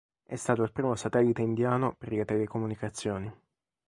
È 0.25 0.35
stato 0.35 0.63
il 0.63 0.71
primo 0.71 0.95
satellite 0.95 1.43
indiano 1.43 1.93
per 1.95 2.11
le 2.11 2.25
telecomunicazioni. 2.25 3.31